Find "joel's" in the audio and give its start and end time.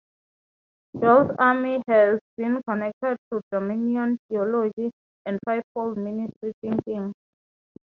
0.99-1.29